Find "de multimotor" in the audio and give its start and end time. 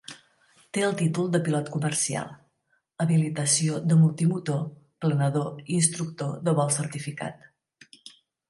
3.91-4.65